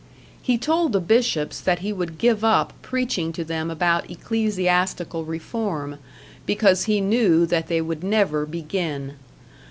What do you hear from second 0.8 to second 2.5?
the Bishops that he would give